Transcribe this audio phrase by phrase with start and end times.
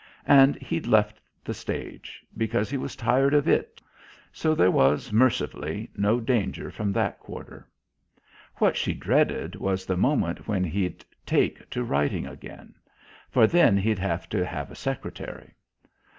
[0.25, 3.79] And he'd left the stage, because he was tired of it,
[4.31, 7.69] so there was, mercifully, no danger from that quarter.
[8.55, 12.73] What she dreaded was the moment when he'd "take" to writing again,
[13.29, 15.53] for then he'd have to have a secretary.